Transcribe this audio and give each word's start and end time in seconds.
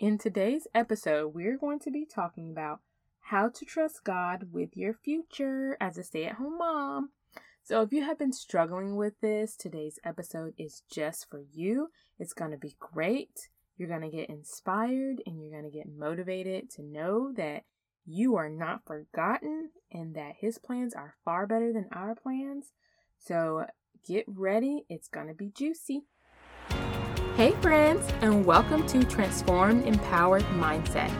In 0.00 0.16
today's 0.16 0.66
episode, 0.74 1.34
we're 1.34 1.58
going 1.58 1.78
to 1.80 1.90
be 1.90 2.06
talking 2.06 2.50
about 2.50 2.80
how 3.20 3.50
to 3.50 3.66
trust 3.66 4.02
God 4.02 4.46
with 4.50 4.74
your 4.74 4.94
future 4.94 5.76
as 5.78 5.98
a 5.98 6.02
stay 6.02 6.24
at 6.24 6.36
home 6.36 6.56
mom. 6.56 7.10
So, 7.62 7.82
if 7.82 7.92
you 7.92 8.02
have 8.04 8.18
been 8.18 8.32
struggling 8.32 8.96
with 8.96 9.20
this, 9.20 9.54
today's 9.56 9.98
episode 10.02 10.54
is 10.56 10.84
just 10.90 11.28
for 11.28 11.42
you. 11.52 11.90
It's 12.18 12.32
going 12.32 12.50
to 12.50 12.56
be 12.56 12.76
great. 12.80 13.50
You're 13.76 13.90
going 13.90 14.00
to 14.00 14.08
get 14.08 14.30
inspired 14.30 15.20
and 15.26 15.38
you're 15.38 15.52
going 15.52 15.70
to 15.70 15.78
get 15.78 15.94
motivated 15.94 16.70
to 16.76 16.82
know 16.82 17.30
that 17.36 17.64
you 18.06 18.36
are 18.36 18.48
not 18.48 18.86
forgotten 18.86 19.68
and 19.92 20.14
that 20.14 20.36
His 20.38 20.56
plans 20.56 20.94
are 20.94 21.16
far 21.26 21.46
better 21.46 21.74
than 21.74 21.90
our 21.92 22.14
plans. 22.14 22.72
So, 23.18 23.66
get 24.08 24.24
ready. 24.26 24.86
It's 24.88 25.08
going 25.08 25.28
to 25.28 25.34
be 25.34 25.50
juicy. 25.50 26.04
Hey, 27.40 27.52
friends, 27.62 28.06
and 28.20 28.44
welcome 28.44 28.86
to 28.88 29.02
Transformed 29.02 29.86
Empowered 29.86 30.44
Mindset. 30.58 31.10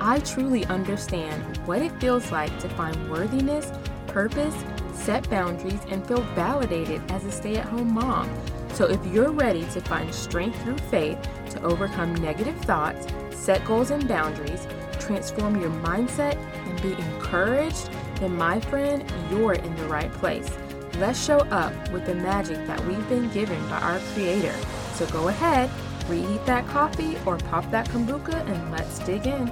I 0.00 0.18
truly 0.18 0.64
understand 0.66 1.56
what 1.68 1.82
it 1.82 1.92
feels 2.00 2.32
like 2.32 2.58
to 2.58 2.68
find 2.70 3.08
worthiness, 3.08 3.70
purpose, 4.08 4.56
set 4.92 5.30
boundaries, 5.30 5.78
and 5.88 6.04
feel 6.04 6.22
validated 6.34 7.00
as 7.12 7.24
a 7.24 7.30
stay 7.30 7.58
at 7.58 7.66
home 7.66 7.94
mom. 7.94 8.28
So, 8.72 8.86
if 8.86 8.98
you're 9.06 9.30
ready 9.30 9.66
to 9.66 9.80
find 9.82 10.12
strength 10.12 10.60
through 10.64 10.78
faith 10.90 11.16
to 11.50 11.62
overcome 11.62 12.12
negative 12.16 12.58
thoughts, 12.62 13.06
set 13.30 13.64
goals 13.64 13.92
and 13.92 14.08
boundaries, 14.08 14.66
transform 14.98 15.60
your 15.60 15.70
mindset, 15.70 16.34
and 16.66 16.82
be 16.82 16.94
encouraged, 16.94 17.88
then, 18.16 18.36
my 18.36 18.58
friend, 18.58 19.04
you're 19.30 19.52
in 19.52 19.76
the 19.76 19.84
right 19.84 20.12
place. 20.14 20.50
Let's 20.98 21.24
show 21.24 21.38
up 21.52 21.72
with 21.92 22.04
the 22.04 22.16
magic 22.16 22.66
that 22.66 22.84
we've 22.84 23.08
been 23.08 23.30
given 23.30 23.62
by 23.68 23.78
our 23.78 24.00
Creator. 24.12 24.56
So 24.98 25.06
go 25.10 25.28
ahead, 25.28 25.70
reheat 26.08 26.44
that 26.46 26.66
coffee 26.66 27.16
or 27.24 27.38
pop 27.38 27.70
that 27.70 27.88
kombucha 27.88 28.34
and 28.34 28.72
let's 28.72 28.98
dig 28.98 29.28
in. 29.28 29.46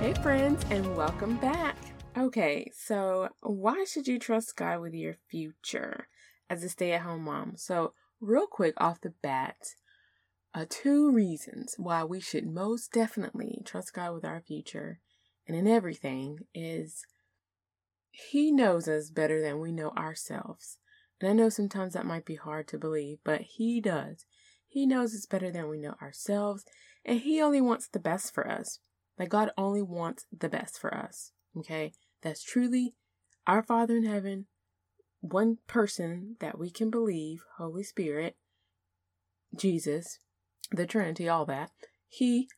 Hey, 0.00 0.12
friends, 0.22 0.62
and 0.68 0.94
welcome 0.94 1.38
back. 1.38 1.78
Okay, 2.18 2.70
so 2.74 3.30
why 3.40 3.84
should 3.84 4.06
you 4.06 4.18
trust 4.18 4.54
God 4.54 4.82
with 4.82 4.92
your 4.92 5.14
future 5.30 6.08
as 6.50 6.62
a 6.62 6.68
stay 6.68 6.92
at 6.92 7.00
home 7.00 7.24
mom? 7.24 7.54
So, 7.56 7.94
real 8.20 8.46
quick 8.46 8.74
off 8.76 9.00
the 9.00 9.14
bat, 9.22 9.56
uh, 10.52 10.66
two 10.68 11.10
reasons 11.10 11.76
why 11.78 12.04
we 12.04 12.20
should 12.20 12.46
most 12.46 12.92
definitely 12.92 13.62
trust 13.64 13.94
God 13.94 14.12
with 14.12 14.26
our 14.26 14.42
future 14.42 15.00
and 15.48 15.56
in 15.56 15.66
everything 15.66 16.40
is 16.54 17.02
He 18.10 18.52
knows 18.52 18.88
us 18.88 19.08
better 19.08 19.40
than 19.40 19.58
we 19.58 19.72
know 19.72 19.92
ourselves. 19.96 20.76
And 21.20 21.30
I 21.30 21.32
know 21.32 21.48
sometimes 21.48 21.94
that 21.94 22.06
might 22.06 22.24
be 22.24 22.36
hard 22.36 22.68
to 22.68 22.78
believe, 22.78 23.18
but 23.24 23.42
He 23.42 23.80
does. 23.80 24.24
He 24.66 24.86
knows 24.86 25.14
us 25.14 25.26
better 25.26 25.50
than 25.50 25.68
we 25.68 25.78
know 25.78 25.96
ourselves, 26.00 26.64
and 27.04 27.20
He 27.20 27.40
only 27.40 27.60
wants 27.60 27.88
the 27.88 27.98
best 27.98 28.32
for 28.32 28.48
us. 28.48 28.78
Like 29.18 29.28
God 29.28 29.50
only 29.58 29.82
wants 29.82 30.26
the 30.36 30.48
best 30.48 30.78
for 30.78 30.94
us. 30.94 31.32
Okay? 31.56 31.92
That's 32.22 32.42
truly 32.42 32.94
our 33.46 33.62
Father 33.62 33.96
in 33.96 34.04
heaven, 34.04 34.46
one 35.20 35.58
person 35.66 36.36
that 36.40 36.58
we 36.58 36.70
can 36.70 36.90
believe, 36.90 37.42
Holy 37.58 37.82
Spirit, 37.82 38.36
Jesus, 39.54 40.18
the 40.70 40.86
Trinity, 40.86 41.28
all 41.28 41.44
that. 41.46 41.70
He 42.08 42.48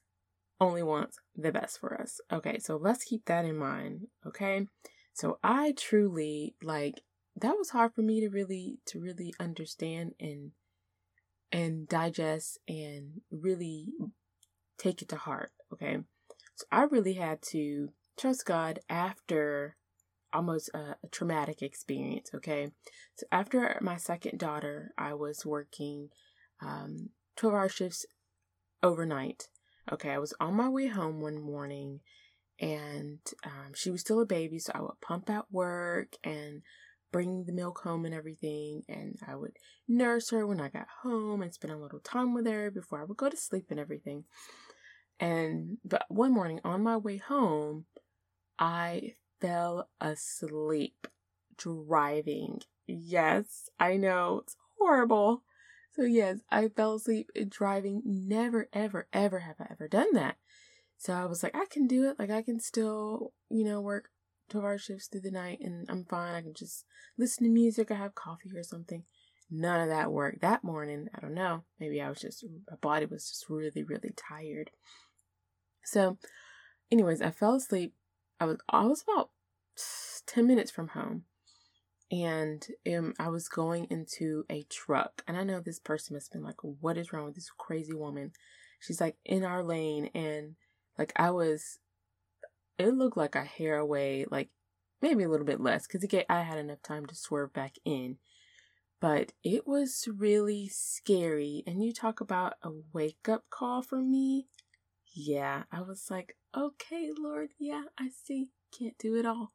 only 0.61 0.83
wants 0.83 1.19
the 1.37 1.51
best 1.53 1.81
for 1.81 2.01
us. 2.01 2.21
Okay, 2.33 2.59
so 2.59 2.77
let's 2.77 3.05
keep 3.05 3.25
that 3.25 3.45
in 3.45 3.57
mind. 3.57 4.07
Okay, 4.27 4.69
so 5.13 5.39
I 5.43 5.75
truly 5.77 6.55
like 6.63 7.03
that 7.37 7.57
was 7.57 7.71
hard 7.71 7.95
for 7.95 8.03
me 8.03 8.21
to 8.21 8.29
really 8.29 8.79
to 8.87 9.01
really 9.01 9.35
understand 9.41 10.15
and 10.21 10.53
and 11.51 11.89
digest 11.89 12.59
and 12.69 13.21
really 13.31 13.89
take 14.79 15.03
it 15.03 15.09
to 15.09 15.17
heart 15.17 15.53
okay? 15.73 15.99
So 16.55 16.67
i 16.71 16.83
really 16.83 17.15
had 17.15 17.43
to 17.51 17.91
trust 18.19 18.47
god 18.47 18.81
after 18.89 19.77
almost 20.33 20.71
a, 20.75 20.97
a 21.03 21.09
traumatic 21.11 21.63
experience 21.63 22.31
okay? 22.35 22.71
So 23.17 23.27
after 23.33 23.79
my 23.81 23.97
second 23.97 24.39
daughter 24.39 24.93
i 24.99 25.15
was 25.15 25.47
working 25.47 26.11
um 26.61 27.11
12 27.37 27.55
hour 27.55 27.69
shifts 27.69 28.07
overnight 28.83 29.49
okay? 29.91 30.11
I 30.11 30.19
was 30.19 30.35
on 30.39 30.55
my 30.55 30.69
way 30.69 30.87
home 30.87 31.21
one 31.21 31.43
morning 31.43 32.01
and 32.61 33.19
um, 33.45 33.73
she 33.75 33.91
was 33.91 34.03
still 34.03 34.21
a 34.21 34.27
baby 34.27 34.59
so 34.59 34.73
i 34.75 34.81
would 34.81 35.01
pump 35.01 35.29
out 35.29 35.47
work 35.51 36.17
and 36.23 36.63
bring 37.13 37.45
the 37.45 37.53
milk 37.53 37.81
home 37.85 38.05
and 38.05 38.15
everything. 38.15 38.83
And 38.89 39.19
I 39.27 39.37
would 39.37 39.53
nurse 39.87 40.31
her 40.31 40.47
when 40.47 40.61
I 40.61 40.69
got 40.69 40.89
home 41.03 41.43
and 41.43 41.55
spend 41.55 41.73
a 41.73 41.79
little 41.79 42.01
time 42.01 42.35
with 42.35 42.47
her 42.47 42.71
before 42.71 43.01
I 43.01 43.05
would 43.05 43.17
go 43.17 43.29
to 43.29 43.37
sleep 43.37 43.67
and 43.71 43.79
everything. 43.79 44.25
And 45.21 45.79
but 45.85 46.07
one 46.09 46.33
morning 46.33 46.61
on 46.65 46.83
my 46.83 46.97
way 46.97 47.19
home, 47.19 47.85
I 48.59 49.15
fell 49.41 49.89
asleep 50.01 51.07
driving. 51.57 52.63
Yes, 52.87 53.69
I 53.79 53.97
know 53.97 54.41
it's 54.43 54.57
horrible. 54.79 55.45
So 55.93 56.03
yes, 56.03 56.39
I 56.51 56.69
fell 56.69 56.95
asleep 56.95 57.31
driving. 57.49 58.03
Never, 58.05 58.69
ever, 58.73 59.07
ever 59.13 59.41
have 59.41 59.57
I 59.61 59.67
ever 59.71 59.89
done 59.89 60.15
that. 60.15 60.37
So 60.97 61.13
I 61.13 61.27
was 61.27 61.43
like, 61.43 61.55
I 61.55 61.67
can 61.71 61.87
do 61.87 62.09
it. 62.09 62.19
Like 62.19 62.31
I 62.31 62.43
can 62.43 62.61
still, 62.61 63.33
you 63.51 63.65
know, 63.65 63.81
work 63.81 64.09
12 64.53 64.65
hour 64.65 64.79
shifts 64.79 65.09
through 65.09 65.23
the 65.23 65.31
night 65.31 65.59
and 65.61 65.87
I'm 65.89 66.05
fine. 66.05 66.35
I 66.35 66.43
can 66.43 66.55
just 66.55 66.85
listen 67.19 67.45
to 67.45 67.51
music 67.51 67.91
or 67.91 67.95
have 67.95 68.15
coffee 68.15 68.51
or 68.55 68.63
something. 68.63 69.05
None 69.51 69.81
of 69.81 69.89
that 69.89 70.13
worked. 70.13 70.41
That 70.41 70.65
morning, 70.65 71.09
I 71.15 71.21
don't 71.21 71.35
know. 71.35 71.65
Maybe 71.81 72.01
I 72.01 72.09
was 72.09 72.21
just, 72.21 72.45
my 72.71 72.77
body 72.81 73.07
was 73.07 73.29
just 73.29 73.49
really, 73.49 73.83
really 73.83 74.13
tired. 74.17 74.71
So, 75.85 76.19
anyways, 76.91 77.21
I 77.21 77.31
fell 77.31 77.55
asleep. 77.55 77.95
I 78.41 78.45
was, 78.45 78.59
I 78.69 78.85
was 78.85 79.03
about 79.03 79.31
10 80.27 80.47
minutes 80.47 80.71
from 80.71 80.89
home 80.89 81.25
and 82.11 82.67
um, 82.87 83.15
I 83.19 83.29
was 83.29 83.49
going 83.49 83.87
into 83.91 84.45
a 84.51 84.65
truck. 84.65 85.23
And 85.27 85.37
I 85.37 85.45
know 85.45 85.61
this 85.61 85.79
person 85.79 86.15
must 86.15 86.33
have 86.33 86.41
been 86.41 86.47
like, 86.47 86.63
what 86.63 86.99
is 86.99 87.13
wrong 87.13 87.25
with 87.25 87.35
this 87.35 87.51
crazy 87.57 87.95
woman? 87.95 88.33
She's 88.81 89.01
like 89.01 89.17
in 89.25 89.45
our 89.45 89.63
lane 89.63 90.11
and 90.15 90.57
like 90.99 91.13
I 91.17 91.31
was 91.31 91.79
it 92.79 92.95
looked 92.95 93.17
like 93.17 93.35
a 93.35 93.45
hair 93.45 93.79
away, 93.79 94.27
like 94.31 94.51
maybe 95.01 95.25
a 95.25 95.29
little 95.29 95.47
bit 95.47 95.61
less, 95.61 95.87
because 95.87 96.03
again, 96.03 96.25
I 96.29 96.43
had 96.43 96.59
enough 96.59 96.83
time 96.83 97.07
to 97.07 97.15
swerve 97.15 97.53
back 97.53 97.75
in. 97.85 98.19
But 99.01 99.33
it 99.43 99.67
was 99.67 100.09
really 100.17 100.69
scary. 100.69 101.65
And 101.67 101.85
you 101.85 101.93
talk 101.93 102.21
about 102.21 102.55
a 102.63 102.71
wake 102.93 103.29
up 103.29 103.45
call 103.51 103.83
for 103.83 104.01
me. 104.01 104.47
Yeah, 105.13 105.65
I 105.73 105.83
was 105.83 106.07
like, 106.09 106.37
okay, 106.57 107.11
Lord, 107.19 107.51
yeah, 107.59 107.85
I 107.99 108.11
see. 108.11 108.51
Can't 108.77 108.97
do 108.99 109.17
it 109.17 109.27
all. 109.27 109.53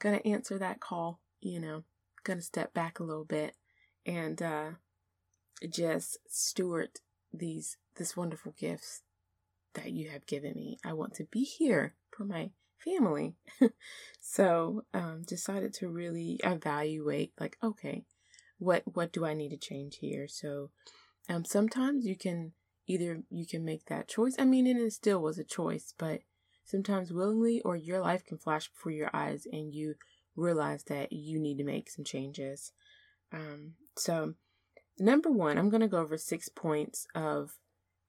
Gonna 0.00 0.20
answer 0.24 0.58
that 0.58 0.80
call, 0.80 1.20
you 1.40 1.60
know, 1.60 1.84
gonna 2.24 2.42
step 2.42 2.74
back 2.74 2.98
a 2.98 3.04
little 3.04 3.24
bit 3.24 3.54
and 4.04 4.42
uh 4.42 4.70
just 5.70 6.18
steward 6.28 6.90
these 7.32 7.76
this 7.96 8.16
wonderful 8.16 8.52
gifts 8.58 9.02
that 9.74 9.92
you 9.92 10.10
have 10.10 10.26
given 10.26 10.54
me. 10.54 10.78
I 10.84 10.92
want 10.92 11.14
to 11.14 11.24
be 11.24 11.44
here 11.44 11.94
for 12.16 12.24
my 12.24 12.50
family. 12.78 13.34
so 14.20 14.84
um, 14.92 15.22
decided 15.26 15.72
to 15.74 15.88
really 15.88 16.40
evaluate 16.44 17.32
like, 17.38 17.56
okay, 17.62 18.04
what 18.58 18.82
what 18.84 19.12
do 19.12 19.24
I 19.24 19.34
need 19.34 19.50
to 19.50 19.56
change 19.56 19.96
here? 19.96 20.28
So 20.28 20.70
um, 21.28 21.44
sometimes 21.44 22.06
you 22.06 22.16
can 22.16 22.52
either 22.86 23.22
you 23.30 23.46
can 23.46 23.64
make 23.64 23.86
that 23.86 24.08
choice. 24.08 24.34
I 24.38 24.44
mean, 24.44 24.66
and 24.66 24.80
it 24.80 24.92
still 24.92 25.20
was 25.20 25.38
a 25.38 25.44
choice, 25.44 25.94
but 25.96 26.20
sometimes 26.64 27.12
willingly 27.12 27.60
or 27.62 27.76
your 27.76 28.00
life 28.00 28.24
can 28.24 28.38
flash 28.38 28.68
before 28.68 28.92
your 28.92 29.10
eyes 29.12 29.46
and 29.50 29.74
you 29.74 29.94
realize 30.36 30.84
that 30.84 31.12
you 31.12 31.38
need 31.38 31.58
to 31.58 31.64
make 31.64 31.90
some 31.90 32.04
changes. 32.04 32.72
Um, 33.32 33.74
so 33.96 34.34
number 34.98 35.30
one, 35.30 35.58
I'm 35.58 35.70
gonna 35.70 35.88
go 35.88 35.98
over 35.98 36.16
six 36.16 36.48
points 36.48 37.06
of 37.14 37.58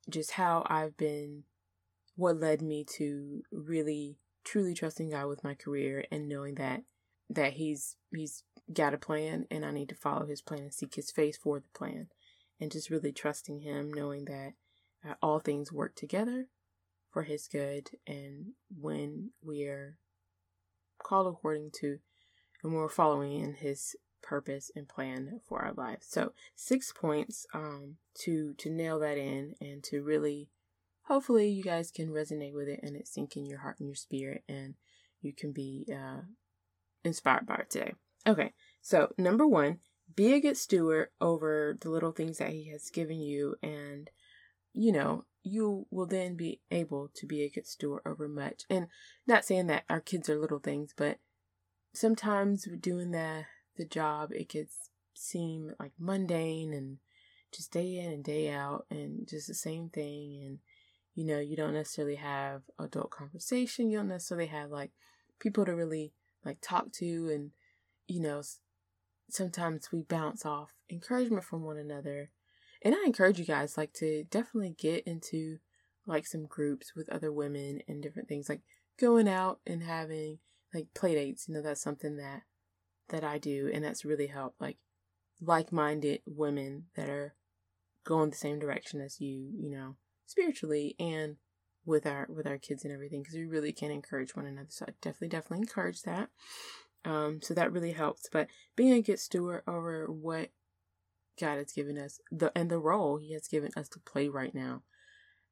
just 0.09 0.31
how 0.31 0.65
I've 0.67 0.97
been 0.97 1.43
what 2.15 2.39
led 2.39 2.61
me 2.61 2.83
to 2.97 3.43
really 3.51 4.17
truly 4.43 4.73
trusting 4.73 5.11
God 5.11 5.27
with 5.27 5.43
my 5.43 5.53
career 5.53 6.05
and 6.11 6.27
knowing 6.27 6.55
that 6.55 6.83
that 7.29 7.53
he's 7.53 7.95
he's 8.13 8.43
got 8.71 8.93
a 8.93 8.97
plan 8.97 9.45
and 9.49 9.65
I 9.65 9.71
need 9.71 9.89
to 9.89 9.95
follow 9.95 10.25
his 10.25 10.41
plan 10.41 10.61
and 10.61 10.73
seek 10.73 10.95
his 10.95 11.11
face 11.11 11.37
for 11.37 11.59
the 11.59 11.77
plan 11.77 12.07
and 12.59 12.71
just 12.71 12.89
really 12.89 13.11
trusting 13.11 13.59
him 13.59 13.91
knowing 13.91 14.25
that 14.25 14.53
uh, 15.07 15.13
all 15.21 15.39
things 15.39 15.71
work 15.71 15.95
together 15.95 16.47
for 17.11 17.23
his 17.23 17.47
good 17.47 17.91
and 18.07 18.53
when 18.75 19.31
we 19.43 19.63
are 19.65 19.97
called 21.01 21.27
according 21.27 21.71
to 21.71 21.99
and 22.63 22.73
we're 22.73 22.89
following 22.89 23.33
in 23.39 23.55
his 23.55 23.95
purpose 24.21 24.71
and 24.75 24.87
plan 24.87 25.41
for 25.45 25.59
our 25.59 25.73
lives. 25.73 26.07
So, 26.09 26.31
six 26.55 26.93
points 26.93 27.45
um 27.53 27.97
to 28.19 28.53
to 28.55 28.69
nail 28.69 28.99
that 28.99 29.17
in 29.17 29.55
and 29.61 29.83
to 29.85 30.01
really 30.01 30.49
hopefully 31.03 31.49
you 31.49 31.63
guys 31.63 31.91
can 31.91 32.09
resonate 32.09 32.53
with 32.53 32.67
it 32.67 32.79
and 32.83 32.95
it 32.95 33.07
sink 33.07 33.35
in 33.35 33.45
your 33.45 33.59
heart 33.59 33.79
and 33.79 33.87
your 33.87 33.95
spirit 33.95 34.43
and 34.47 34.75
you 35.21 35.33
can 35.33 35.51
be 35.51 35.85
uh, 35.91 36.21
inspired 37.03 37.45
by 37.45 37.55
it 37.55 37.69
today. 37.69 37.93
Okay, 38.25 38.53
so 38.81 39.13
number 39.17 39.47
one, 39.47 39.79
be 40.15 40.33
a 40.33 40.39
good 40.39 40.57
steward 40.57 41.09
over 41.19 41.77
the 41.79 41.89
little 41.89 42.11
things 42.11 42.37
that 42.37 42.51
he 42.51 42.69
has 42.69 42.89
given 42.89 43.19
you 43.19 43.55
and 43.61 44.09
you 44.73 44.91
know, 44.91 45.23
you 45.43 45.85
will 45.91 46.07
then 46.07 46.35
be 46.35 46.59
able 46.71 47.11
to 47.15 47.27
be 47.27 47.43
a 47.43 47.49
good 47.49 47.67
steward 47.67 48.01
over 48.05 48.27
much. 48.27 48.63
And 48.69 48.87
not 49.27 49.45
saying 49.45 49.67
that 49.67 49.83
our 49.89 50.01
kids 50.01 50.29
are 50.29 50.39
little 50.39 50.59
things, 50.59 50.93
but 50.95 51.19
sometimes 51.93 52.67
doing 52.79 53.11
the 53.11 53.45
the 53.75 53.85
job 53.85 54.31
it 54.31 54.49
gets 54.49 54.89
seem 55.15 55.71
like 55.79 55.91
mundane 55.99 56.73
and 56.73 56.97
just 57.51 57.71
day 57.71 57.97
in 57.97 58.11
and 58.11 58.23
day 58.23 58.51
out 58.51 58.85
and 58.89 59.27
just 59.27 59.47
the 59.47 59.53
same 59.53 59.89
thing 59.89 60.41
and 60.43 60.59
you 61.15 61.25
know 61.25 61.39
you 61.39 61.55
don't 61.55 61.73
necessarily 61.73 62.15
have 62.15 62.63
adult 62.79 63.11
conversation. 63.11 63.89
You 63.89 63.97
don't 63.97 64.09
necessarily 64.09 64.47
have 64.47 64.69
like 64.69 64.91
people 65.39 65.65
to 65.65 65.75
really 65.75 66.13
like 66.45 66.57
talk 66.61 66.91
to 66.93 67.29
and 67.33 67.51
you 68.07 68.21
know 68.21 68.41
sometimes 69.29 69.91
we 69.91 70.01
bounce 70.01 70.45
off 70.45 70.71
encouragement 70.89 71.43
from 71.43 71.63
one 71.63 71.77
another. 71.77 72.31
And 72.85 72.93
i 72.93 73.03
encourage 73.05 73.39
you 73.39 73.45
guys 73.45 73.77
like 73.77 73.93
to 73.93 74.25
definitely 74.25 74.75
get 74.77 75.07
into 75.07 75.59
like 76.05 76.27
some 76.27 76.45
groups 76.45 76.93
with 76.95 77.09
other 77.09 77.31
women 77.31 77.79
and 77.87 78.03
different 78.03 78.27
things 78.27 78.49
like 78.49 78.61
going 78.99 79.27
out 79.27 79.59
and 79.65 79.83
having 79.83 80.39
like 80.73 80.87
play 80.93 81.15
dates. 81.15 81.47
You 81.47 81.55
know 81.55 81.61
that's 81.61 81.81
something 81.81 82.17
that 82.17 82.43
that 83.09 83.23
i 83.23 83.37
do 83.37 83.69
and 83.73 83.83
that's 83.83 84.05
really 84.05 84.27
helped 84.27 84.59
like 84.59 84.77
like-minded 85.41 86.21
women 86.25 86.85
that 86.95 87.09
are 87.09 87.35
going 88.05 88.29
the 88.29 88.35
same 88.35 88.59
direction 88.59 89.01
as 89.01 89.19
you 89.19 89.51
you 89.57 89.69
know 89.69 89.95
spiritually 90.25 90.95
and 90.99 91.37
with 91.85 92.05
our 92.05 92.27
with 92.29 92.47
our 92.47 92.57
kids 92.57 92.83
and 92.83 92.93
everything 92.93 93.21
because 93.21 93.35
we 93.35 93.45
really 93.45 93.71
can 93.71 93.91
encourage 93.91 94.35
one 94.35 94.45
another. 94.45 94.67
So 94.69 94.85
i 94.87 94.93
definitely 95.01 95.29
definitely 95.29 95.59
encourage 95.59 96.03
that. 96.03 96.29
Um 97.05 97.41
so 97.41 97.53
that 97.53 97.71
really 97.71 97.91
helps. 97.91 98.27
But 98.31 98.47
being 98.75 98.93
a 98.93 99.01
good 99.01 99.19
steward 99.19 99.63
over 99.67 100.07
what 100.07 100.49
god 101.39 101.57
has 101.57 101.71
given 101.71 101.97
us 101.97 102.19
the 102.31 102.51
and 102.55 102.69
the 102.69 102.77
role 102.77 103.17
he 103.17 103.33
has 103.33 103.47
given 103.47 103.71
us 103.75 103.89
to 103.89 103.99
play 103.99 104.27
right 104.27 104.53
now. 104.55 104.83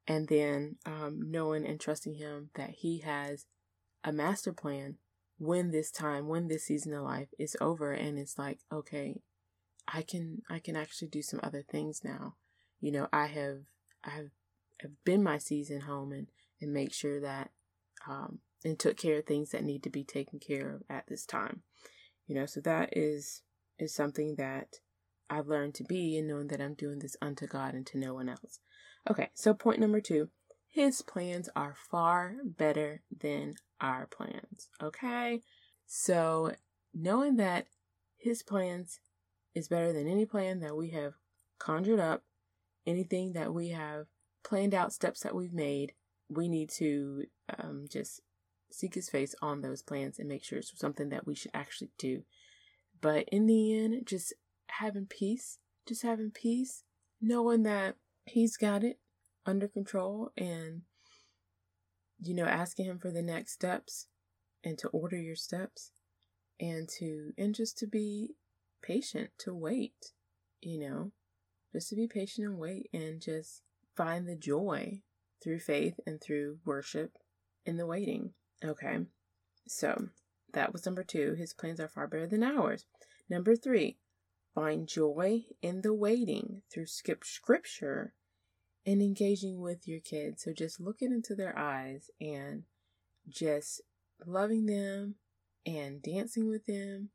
And 0.06 0.28
then 0.28 0.76
um 0.86 1.20
knowing 1.30 1.66
and 1.66 1.78
trusting 1.80 2.14
him 2.14 2.50
that 2.54 2.70
he 2.70 3.00
has 3.00 3.46
a 4.04 4.12
master 4.12 4.52
plan 4.52 4.96
when 5.38 5.70
this 5.70 5.90
time 5.90 6.28
when 6.28 6.48
this 6.48 6.64
season 6.64 6.94
of 6.94 7.02
life 7.02 7.28
is 7.38 7.56
over 7.60 7.92
and 7.92 8.18
it's 8.18 8.38
like 8.38 8.58
okay 8.72 9.20
i 9.88 10.02
can 10.02 10.42
i 10.48 10.58
can 10.58 10.76
actually 10.76 11.08
do 11.08 11.22
some 11.22 11.40
other 11.42 11.62
things 11.62 12.02
now. 12.04 12.36
You 12.80 12.92
know 12.92 13.08
i 13.12 13.26
have 13.26 13.58
i 14.04 14.10
have 14.10 14.30
have 14.82 14.92
been 15.04 15.22
my 15.22 15.38
season 15.38 15.82
home 15.82 16.12
and 16.12 16.28
and 16.60 16.72
make 16.72 16.92
sure 16.92 17.20
that 17.20 17.50
um, 18.08 18.38
and 18.64 18.78
took 18.78 18.96
care 18.96 19.18
of 19.18 19.26
things 19.26 19.50
that 19.50 19.64
need 19.64 19.82
to 19.82 19.90
be 19.90 20.04
taken 20.04 20.38
care 20.38 20.74
of 20.74 20.82
at 20.88 21.06
this 21.08 21.24
time. 21.24 21.62
You 22.26 22.36
know, 22.36 22.46
so 22.46 22.60
that 22.60 22.96
is 22.96 23.42
is 23.78 23.94
something 23.94 24.36
that 24.36 24.76
I've 25.28 25.48
learned 25.48 25.74
to 25.76 25.84
be 25.84 26.16
and 26.18 26.28
knowing 26.28 26.48
that 26.48 26.60
I'm 26.60 26.74
doing 26.74 26.98
this 26.98 27.16
unto 27.20 27.46
God 27.46 27.74
and 27.74 27.86
to 27.86 27.98
no 27.98 28.14
one 28.14 28.28
else. 28.28 28.60
Okay, 29.10 29.30
so 29.34 29.54
point 29.54 29.80
number 29.80 30.00
two, 30.00 30.28
his 30.68 31.02
plans 31.02 31.48
are 31.56 31.74
far 31.90 32.36
better 32.44 33.02
than 33.10 33.54
our 33.80 34.06
plans. 34.06 34.68
Okay, 34.82 35.40
so 35.86 36.52
knowing 36.94 37.36
that 37.36 37.66
his 38.18 38.42
plans 38.42 39.00
is 39.54 39.68
better 39.68 39.92
than 39.92 40.06
any 40.06 40.24
plan 40.24 40.60
that 40.60 40.76
we 40.76 40.90
have 40.90 41.14
conjured 41.58 42.00
up, 42.00 42.22
anything 42.86 43.32
that 43.32 43.52
we 43.52 43.70
have 43.70 44.06
planned 44.44 44.74
out 44.74 44.92
steps 44.92 45.20
that 45.20 45.34
we've 45.34 45.52
made, 45.52 45.92
we 46.28 46.48
need 46.48 46.70
to 46.70 47.24
um, 47.58 47.86
just 47.90 48.20
seek 48.70 48.94
his 48.94 49.08
face 49.08 49.34
on 49.42 49.60
those 49.60 49.82
plans 49.82 50.18
and 50.18 50.28
make 50.28 50.44
sure 50.44 50.58
it's 50.58 50.78
something 50.78 51.10
that 51.10 51.26
we 51.26 51.34
should 51.34 51.50
actually 51.54 51.90
do. 51.98 52.22
But 53.00 53.28
in 53.30 53.46
the 53.46 53.78
end, 53.78 54.06
just 54.06 54.32
having 54.68 55.06
peace, 55.06 55.58
just 55.86 56.02
having 56.02 56.30
peace, 56.30 56.84
knowing 57.20 57.64
that 57.64 57.96
he's 58.24 58.56
got 58.56 58.84
it 58.84 58.98
under 59.44 59.68
control 59.68 60.30
and, 60.36 60.82
you 62.20 62.34
know, 62.34 62.46
asking 62.46 62.86
him 62.86 62.98
for 62.98 63.10
the 63.10 63.22
next 63.22 63.52
steps 63.52 64.06
and 64.64 64.78
to 64.78 64.88
order 64.88 65.16
your 65.16 65.36
steps 65.36 65.90
and 66.60 66.88
to, 66.88 67.32
and 67.36 67.54
just 67.54 67.76
to 67.78 67.86
be 67.86 68.30
patient, 68.82 69.30
to 69.38 69.52
wait, 69.52 70.12
you 70.60 70.78
know, 70.78 71.12
just 71.72 71.88
to 71.88 71.96
be 71.96 72.06
patient 72.06 72.46
and 72.46 72.58
wait 72.58 72.88
and 72.92 73.20
just 73.20 73.62
find 73.96 74.28
the 74.28 74.36
joy 74.36 75.00
through 75.42 75.60
faith 75.60 75.98
and 76.06 76.20
through 76.20 76.58
worship 76.64 77.18
in 77.64 77.76
the 77.76 77.86
waiting. 77.86 78.32
Okay, 78.64 78.98
so 79.66 80.08
that 80.52 80.72
was 80.72 80.86
number 80.86 81.02
two. 81.02 81.34
His 81.34 81.52
plans 81.52 81.80
are 81.80 81.88
far 81.88 82.06
better 82.06 82.26
than 82.26 82.42
ours. 82.42 82.84
Number 83.28 83.56
three, 83.56 83.98
find 84.54 84.86
joy 84.86 85.44
in 85.62 85.80
the 85.82 85.94
waiting 85.94 86.62
through 86.72 86.86
skip 86.86 87.24
scripture 87.24 88.14
and 88.84 89.00
engaging 89.00 89.60
with 89.60 89.86
your 89.86 90.00
kids. 90.00 90.42
So 90.42 90.52
just 90.52 90.80
looking 90.80 91.12
into 91.12 91.34
their 91.34 91.56
eyes 91.58 92.10
and 92.20 92.64
just 93.28 93.80
loving 94.26 94.66
them 94.66 95.16
and 95.64 96.02
dancing 96.02 96.48
with 96.48 96.66
them 96.66 97.10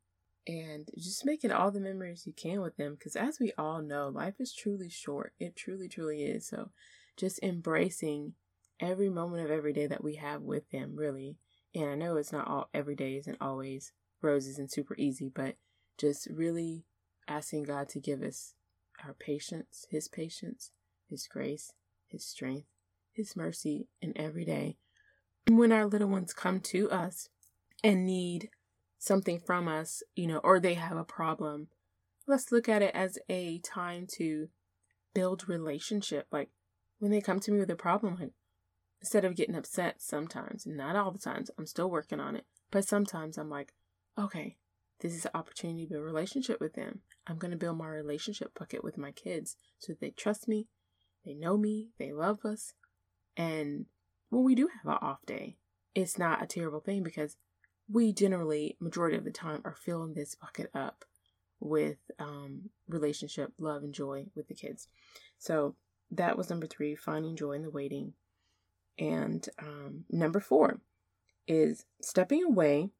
and 0.48 0.88
just 0.96 1.24
making 1.24 1.52
all 1.52 1.70
the 1.70 1.80
memories 1.80 2.26
you 2.26 2.32
can 2.32 2.60
with 2.60 2.76
them 2.76 2.94
because 2.94 3.14
as 3.14 3.38
we 3.38 3.52
all 3.56 3.82
know 3.82 4.08
life 4.08 4.34
is 4.40 4.52
truly 4.52 4.88
short. 4.88 5.34
It 5.38 5.54
truly 5.54 5.88
truly 5.88 6.24
is. 6.24 6.48
So 6.48 6.70
just 7.16 7.42
embracing 7.42 8.32
every 8.80 9.10
moment 9.10 9.44
of 9.44 9.50
every 9.50 9.72
day 9.72 9.86
that 9.86 10.02
we 10.02 10.16
have 10.16 10.42
with 10.42 10.70
them 10.70 10.96
really. 10.96 11.36
And 11.74 11.90
i 11.90 11.94
know 11.94 12.16
it's 12.16 12.32
not 12.32 12.48
all 12.48 12.70
every 12.72 12.96
day 12.96 13.16
isn't 13.16 13.36
always 13.40 13.92
roses 14.22 14.58
and 14.58 14.70
super 14.70 14.96
easy 14.96 15.30
but 15.32 15.56
just 15.98 16.26
really 16.28 16.84
asking 17.28 17.64
god 17.64 17.88
to 17.90 18.00
give 18.00 18.22
us 18.22 18.54
our 19.04 19.12
patience 19.12 19.86
his 19.90 20.08
patience 20.08 20.72
his 21.08 21.28
grace 21.28 21.72
his 22.08 22.24
strength 22.24 22.66
his 23.18 23.36
mercy 23.36 23.88
in 24.00 24.16
every 24.16 24.44
day. 24.44 24.78
When 25.50 25.72
our 25.72 25.86
little 25.86 26.08
ones 26.08 26.32
come 26.32 26.60
to 26.60 26.90
us 26.90 27.28
and 27.82 28.06
need 28.06 28.48
something 28.98 29.38
from 29.38 29.68
us, 29.68 30.02
you 30.14 30.26
know, 30.26 30.38
or 30.38 30.58
they 30.58 30.74
have 30.74 30.96
a 30.96 31.04
problem, 31.04 31.68
let's 32.26 32.52
look 32.52 32.68
at 32.68 32.82
it 32.82 32.94
as 32.94 33.18
a 33.28 33.58
time 33.60 34.06
to 34.14 34.48
build 35.14 35.48
relationship. 35.48 36.26
Like 36.30 36.50
when 36.98 37.10
they 37.10 37.20
come 37.20 37.40
to 37.40 37.52
me 37.52 37.60
with 37.60 37.70
a 37.70 37.76
problem, 37.76 38.16
like 38.20 38.32
instead 39.00 39.24
of 39.24 39.36
getting 39.36 39.54
upset 39.54 40.02
sometimes, 40.02 40.66
not 40.66 40.96
all 40.96 41.10
the 41.10 41.18
times, 41.18 41.50
I'm 41.58 41.66
still 41.66 41.90
working 41.90 42.20
on 42.20 42.36
it, 42.36 42.44
but 42.70 42.86
sometimes 42.86 43.38
I'm 43.38 43.50
like, 43.50 43.72
okay, 44.18 44.56
this 45.00 45.14
is 45.14 45.24
an 45.24 45.30
opportunity 45.34 45.86
to 45.86 45.92
build 45.92 46.04
relationship 46.04 46.60
with 46.60 46.74
them. 46.74 47.00
I'm 47.26 47.38
going 47.38 47.52
to 47.52 47.56
build 47.56 47.78
my 47.78 47.88
relationship 47.88 48.58
bucket 48.58 48.82
with 48.82 48.98
my 48.98 49.12
kids 49.12 49.56
so 49.78 49.94
they 49.98 50.10
trust 50.10 50.48
me, 50.48 50.66
they 51.24 51.34
know 51.34 51.56
me, 51.56 51.90
they 51.98 52.12
love 52.12 52.44
us. 52.44 52.74
And 53.36 53.86
when 54.30 54.44
we 54.44 54.56
do 54.56 54.68
have 54.68 54.92
an 54.92 54.98
off 55.00 55.24
day, 55.24 55.56
it's 55.94 56.18
not 56.18 56.42
a 56.42 56.46
terrible 56.46 56.80
thing 56.80 57.02
because 57.02 57.36
we 57.90 58.12
generally, 58.12 58.76
majority 58.80 59.16
of 59.16 59.24
the 59.24 59.30
time, 59.30 59.62
are 59.64 59.74
filling 59.74 60.14
this 60.14 60.34
bucket 60.34 60.70
up 60.74 61.04
with 61.60 61.98
um, 62.18 62.70
relationship, 62.88 63.52
love, 63.58 63.82
and 63.82 63.94
joy 63.94 64.26
with 64.34 64.48
the 64.48 64.54
kids. 64.54 64.88
So 65.38 65.74
that 66.10 66.36
was 66.36 66.50
number 66.50 66.66
three, 66.66 66.94
finding 66.94 67.36
joy 67.36 67.52
in 67.52 67.62
the 67.62 67.70
waiting. 67.70 68.12
And 68.98 69.48
um, 69.58 70.04
number 70.10 70.40
four 70.40 70.80
is 71.46 71.84
stepping 72.00 72.44
away 72.44 72.90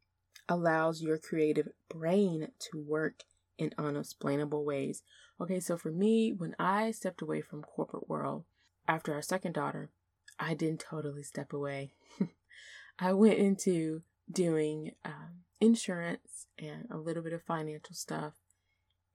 allows 0.49 1.03
your 1.03 1.19
creative 1.19 1.69
brain 1.89 2.49
to 2.59 2.79
work 2.79 3.25
in 3.59 3.73
unexplainable 3.77 4.65
ways. 4.65 5.03
Okay, 5.41 5.61
so 5.61 5.77
for 5.77 5.91
me, 5.91 6.33
when 6.33 6.55
I 6.59 6.91
stepped 6.93 7.21
away 7.21 7.41
from 7.41 7.63
corporate 7.63 8.09
world 8.09 8.45
after 8.87 9.13
our 9.13 9.23
second 9.23 9.53
daughter, 9.53 9.91
I 10.39 10.55
didn't 10.55 10.81
totally 10.81 11.23
step 11.23 11.53
away. 11.53 11.93
I 12.99 13.13
went 13.13 13.39
into 13.39 14.03
doing 14.31 14.93
um, 15.05 15.45
insurance 15.61 16.47
and 16.59 16.87
a 16.91 16.97
little 16.97 17.23
bit 17.23 17.33
of 17.33 17.43
financial 17.43 17.95
stuff. 17.95 18.35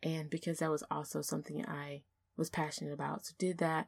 And 0.02 0.30
because 0.30 0.60
that 0.60 0.72
was 0.72 0.84
also 0.92 1.22
something 1.22 1.66
I 1.66 2.04
was 2.36 2.50
passionate 2.50 2.94
about. 2.94 3.26
So 3.26 3.34
did 3.38 3.58
that 3.60 3.88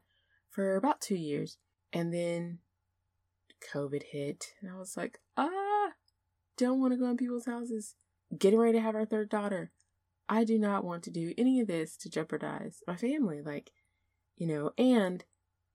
for 0.49 0.75
about 0.75 1.01
two 1.01 1.15
years. 1.15 1.57
And 1.91 2.13
then 2.13 2.59
COVID 3.73 4.03
hit. 4.11 4.53
And 4.61 4.71
I 4.71 4.77
was 4.77 4.95
like, 4.95 5.19
ah, 5.37 5.91
don't 6.57 6.79
want 6.79 6.93
to 6.93 6.99
go 6.99 7.09
in 7.09 7.17
people's 7.17 7.45
houses. 7.45 7.95
Getting 8.37 8.59
ready 8.59 8.77
to 8.77 8.83
have 8.83 8.95
our 8.95 9.05
third 9.05 9.29
daughter. 9.29 9.71
I 10.27 10.43
do 10.43 10.57
not 10.57 10.83
want 10.83 11.03
to 11.03 11.11
do 11.11 11.33
any 11.37 11.59
of 11.59 11.67
this 11.67 11.95
to 11.97 12.09
jeopardize 12.09 12.81
my 12.87 12.95
family. 12.95 13.41
Like, 13.41 13.71
you 14.37 14.47
know, 14.47 14.71
and 14.77 15.23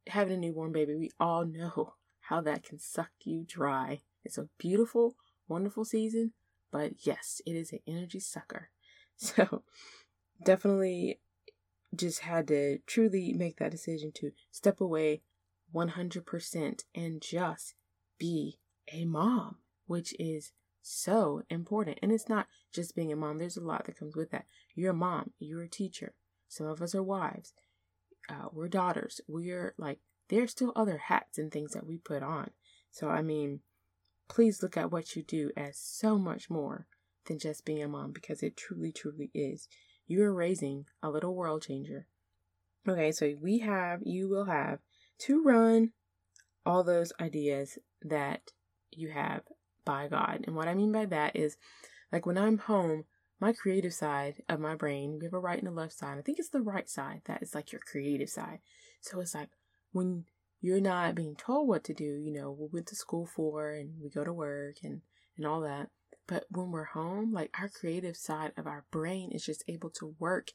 having 0.09 0.35
a 0.35 0.37
newborn 0.37 0.73
baby, 0.73 0.95
we 0.95 1.11
all 1.21 1.45
know 1.47 1.95
how 2.23 2.41
that 2.41 2.63
can 2.63 2.79
suck 2.79 3.11
you 3.25 3.45
dry. 3.47 4.01
It's 4.25 4.39
a 4.39 4.49
beautiful, 4.59 5.17
wonderful 5.51 5.85
season, 5.85 6.33
but 6.71 6.93
yes, 7.07 7.43
it 7.45 7.53
is 7.53 7.73
an 7.73 7.81
energy 7.87 8.21
sucker. 8.21 8.71
So 9.23 9.65
definitely 10.47 11.21
just 11.95 12.21
had 12.21 12.49
to 12.49 12.79
truly 12.87 13.35
make 13.35 13.59
that 13.59 13.71
decision 13.71 14.13
to 14.15 14.31
step 14.51 14.81
away 14.81 15.21
100% 15.75 16.85
and 16.95 17.21
just 17.21 17.75
be 18.19 18.61
a 18.91 19.05
mom, 19.05 19.57
which 19.87 20.15
is 20.19 20.53
so 20.81 21.43
important. 21.51 21.99
And 22.03 22.13
it's 22.13 22.31
not 22.31 22.47
just 22.73 22.97
being 22.97 23.13
a 23.13 23.17
mom, 23.17 23.37
there's 23.37 23.59
a 23.59 23.63
lot 23.63 23.85
that 23.85 23.99
comes 23.99 24.17
with 24.17 24.31
that. 24.31 24.47
You're 24.75 24.93
a 24.93 24.95
mom, 24.95 25.33
you're 25.39 25.65
a 25.65 25.69
teacher. 25.69 26.15
Some 26.49 26.67
of 26.67 26.81
us 26.81 26.95
are 26.95 27.03
wives, 27.03 27.53
uh, 28.29 28.49
we're 28.53 28.69
daughters, 28.69 29.21
we're 29.29 29.75
like 29.77 29.99
there 30.31 30.43
are 30.45 30.49
still 30.49 30.73
other 30.75 30.97
hats 30.97 31.39
and 31.39 31.53
things 31.53 31.73
that 31.73 31.87
we 31.87 31.99
put 31.99 32.23
on. 32.23 32.51
So, 32.91 33.09
I 33.09 33.21
mean, 33.23 33.61
please 34.31 34.63
look 34.63 34.77
at 34.77 34.93
what 34.93 35.17
you 35.17 35.23
do 35.25 35.51
as 35.57 35.77
so 35.77 36.17
much 36.17 36.49
more 36.49 36.87
than 37.27 37.39
just 37.39 37.65
being 37.65 37.83
a 37.83 37.89
mom 37.89 38.13
because 38.13 38.43
it 38.43 38.57
truly, 38.57 38.93
truly 38.93 39.31
is. 39.35 39.69
You 40.07 40.23
are 40.23 40.33
raising 40.33 40.87
a 41.03 41.11
little 41.11 41.35
world 41.35 41.63
changer. 41.63 42.07
Okay, 42.89 43.11
so 43.11 43.35
we 43.43 43.59
have, 43.59 44.01
you 44.05 44.29
will 44.29 44.45
have 44.45 44.79
to 45.23 45.43
run 45.43 45.91
all 46.65 46.85
those 46.85 47.13
ideas 47.21 47.79
that 48.03 48.53
you 48.93 49.11
have 49.11 49.43
by 49.85 50.07
God. 50.07 50.45
And 50.47 50.55
what 50.55 50.69
I 50.69 50.75
mean 50.75 50.93
by 50.93 51.07
that 51.07 51.35
is 51.35 51.57
like 52.13 52.25
when 52.25 52.39
I'm 52.39 52.59
home, 52.59 53.05
my 53.41 53.53
creative 53.53 53.93
side 53.93 54.43
of 54.49 54.61
my 54.61 54.77
brain, 54.77 55.19
we 55.19 55.27
have 55.27 55.35
a 55.35 55.41
right 55.41 55.59
and 55.59 55.69
a 55.69 55.73
left 55.73 55.99
side. 55.99 56.19
I 56.19 56.23
think 56.23 56.39
it's 56.39 56.51
the 56.51 56.61
right 56.61 56.89
side 56.89 57.23
that 57.25 57.43
is 57.43 57.55
like 57.55 57.73
your 57.73 57.81
creative 57.81 58.31
side. 58.31 58.61
So 59.01 59.19
it's 59.21 59.35
like 59.35 59.49
when 59.93 60.27
you're 60.61 60.81
not 60.81 61.15
being 61.15 61.37
told 61.37 61.69
what 61.69 61.85
to 61.85 61.95
do, 61.95 62.05
you 62.05 62.33
know, 62.33 62.51
we 62.51 62.69
went 62.73 62.87
to 62.89 62.97
school 62.97 63.27
for 63.27 63.71
and 63.73 63.95
we 64.03 64.11
go 64.11 64.25
to 64.25 64.33
work 64.33 64.77
and, 64.83 65.01
and 65.37 65.47
all 65.47 65.61
that. 65.63 65.89
But 66.27 66.45
when 66.51 66.71
we're 66.71 66.85
home, 66.85 67.33
like 67.33 67.51
our 67.59 67.69
creative 67.69 68.17
side 68.17 68.53
of 68.57 68.67
our 68.67 68.85
brain 68.91 69.31
is 69.33 69.45
just 69.45 69.65
able 69.69 69.91
to 69.91 70.15
work 70.19 70.49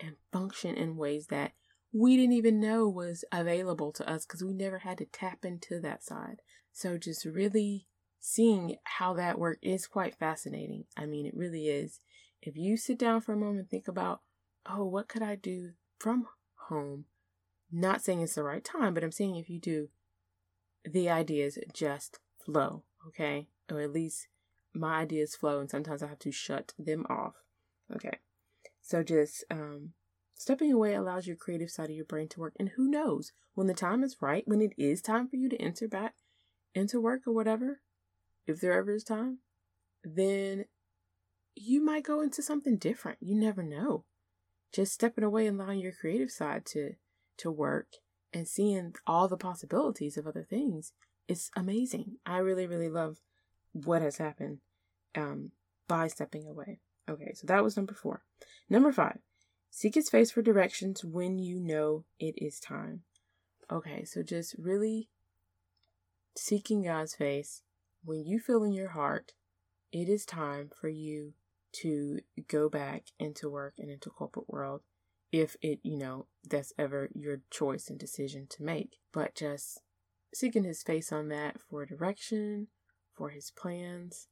and 0.00 0.16
function 0.32 0.74
in 0.74 0.96
ways 0.96 1.28
that 1.28 1.52
we 1.92 2.16
didn't 2.16 2.34
even 2.34 2.60
know 2.60 2.88
was 2.88 3.24
available 3.30 3.92
to 3.92 4.08
us 4.10 4.24
because 4.24 4.42
we 4.42 4.54
never 4.54 4.78
had 4.78 4.98
to 4.98 5.04
tap 5.04 5.44
into 5.44 5.80
that 5.80 6.02
side. 6.02 6.40
So 6.72 6.98
just 6.98 7.24
really 7.24 7.86
seeing 8.18 8.76
how 8.84 9.14
that 9.14 9.38
work 9.38 9.58
is 9.62 9.86
quite 9.86 10.18
fascinating. 10.18 10.84
I 10.96 11.06
mean, 11.06 11.26
it 11.26 11.36
really 11.36 11.68
is. 11.68 12.00
If 12.40 12.56
you 12.56 12.76
sit 12.76 12.98
down 12.98 13.20
for 13.20 13.32
a 13.32 13.36
moment 13.36 13.60
and 13.60 13.70
think 13.70 13.88
about, 13.88 14.20
oh, 14.68 14.84
what 14.84 15.08
could 15.08 15.22
I 15.22 15.36
do 15.36 15.72
from 15.98 16.26
home? 16.68 17.04
Not 17.72 18.02
saying 18.02 18.20
it's 18.20 18.34
the 18.34 18.42
right 18.42 18.62
time, 18.62 18.92
but 18.92 19.02
I'm 19.02 19.12
saying 19.12 19.36
if 19.36 19.48
you 19.48 19.58
do, 19.58 19.88
the 20.84 21.08
ideas 21.08 21.58
just 21.72 22.18
flow, 22.44 22.82
okay? 23.08 23.48
Or 23.70 23.80
at 23.80 23.92
least 23.92 24.28
my 24.74 25.00
ideas 25.00 25.34
flow, 25.34 25.58
and 25.58 25.70
sometimes 25.70 26.02
I 26.02 26.08
have 26.08 26.18
to 26.20 26.32
shut 26.32 26.74
them 26.78 27.06
off. 27.08 27.34
Okay. 27.94 28.18
So 28.82 29.02
just 29.02 29.44
um, 29.50 29.90
stepping 30.34 30.72
away 30.72 30.94
allows 30.94 31.26
your 31.26 31.36
creative 31.36 31.70
side 31.70 31.88
of 31.88 31.96
your 31.96 32.04
brain 32.04 32.28
to 32.28 32.40
work. 32.40 32.54
And 32.58 32.70
who 32.70 32.88
knows, 32.88 33.32
when 33.54 33.68
the 33.68 33.74
time 33.74 34.02
is 34.02 34.16
right, 34.20 34.46
when 34.46 34.60
it 34.60 34.74
is 34.76 35.00
time 35.00 35.28
for 35.28 35.36
you 35.36 35.48
to 35.48 35.56
enter 35.56 35.88
back 35.88 36.14
into 36.74 37.00
work 37.00 37.22
or 37.26 37.32
whatever, 37.32 37.80
if 38.46 38.60
there 38.60 38.72
ever 38.72 38.92
is 38.92 39.04
time, 39.04 39.38
then 40.04 40.64
you 41.54 41.82
might 41.82 42.04
go 42.04 42.20
into 42.20 42.42
something 42.42 42.76
different. 42.76 43.18
You 43.20 43.34
never 43.34 43.62
know. 43.62 44.04
Just 44.72 44.92
stepping 44.92 45.24
away 45.24 45.46
and 45.46 45.60
allowing 45.60 45.80
your 45.80 45.92
creative 45.92 46.30
side 46.30 46.64
to 46.66 46.94
to 47.42 47.50
work 47.50 47.88
and 48.32 48.48
seeing 48.48 48.94
all 49.06 49.28
the 49.28 49.36
possibilities 49.36 50.16
of 50.16 50.26
other 50.26 50.46
things 50.48 50.92
it's 51.28 51.50
amazing. 51.56 52.16
I 52.26 52.38
really, 52.38 52.66
really 52.66 52.88
love 52.88 53.18
what 53.72 54.02
has 54.02 54.18
happened 54.18 54.58
um, 55.14 55.52
by 55.88 56.08
stepping 56.08 56.46
away. 56.46 56.80
Okay, 57.08 57.32
so 57.34 57.46
that 57.46 57.64
was 57.64 57.76
number 57.76 57.94
four. 57.94 58.22
Number 58.68 58.92
five, 58.92 59.18
seek 59.70 59.94
his 59.94 60.10
face 60.10 60.30
for 60.30 60.42
directions 60.42 61.04
when 61.04 61.38
you 61.38 61.58
know 61.58 62.04
it 62.18 62.34
is 62.36 62.60
time. 62.60 63.02
Okay, 63.70 64.04
so 64.04 64.22
just 64.22 64.54
really 64.58 65.08
seeking 66.36 66.82
God's 66.82 67.14
face 67.14 67.62
when 68.04 68.24
you 68.24 68.38
feel 68.38 68.64
in 68.64 68.72
your 68.72 68.90
heart 68.90 69.32
it 69.92 70.08
is 70.08 70.24
time 70.24 70.70
for 70.80 70.88
you 70.88 71.34
to 71.70 72.20
go 72.48 72.70
back 72.70 73.04
into 73.18 73.50
work 73.50 73.74
and 73.78 73.90
into 73.90 74.08
corporate 74.08 74.48
world 74.48 74.80
if 75.32 75.56
it, 75.62 75.80
you 75.82 75.96
know, 75.96 76.26
that's 76.48 76.74
ever 76.78 77.08
your 77.14 77.40
choice 77.50 77.88
and 77.88 77.98
decision 77.98 78.46
to 78.50 78.62
make. 78.62 78.98
But 79.12 79.34
just 79.34 79.80
seeking 80.34 80.64
his 80.64 80.82
face 80.82 81.10
on 81.10 81.28
that 81.28 81.56
for 81.60 81.86
direction, 81.86 82.68
for 83.16 83.30
his 83.30 83.50
plans, 83.50 84.28